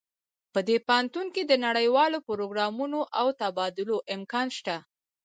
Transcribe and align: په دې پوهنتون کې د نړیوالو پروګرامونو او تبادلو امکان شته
په 0.53 0.59
دې 0.67 0.77
پوهنتون 0.87 1.27
کې 1.35 1.41
د 1.45 1.53
نړیوالو 1.65 2.17
پروګرامونو 2.29 2.99
او 3.19 3.27
تبادلو 3.41 3.95
امکان 4.15 4.47
شته 4.57 4.75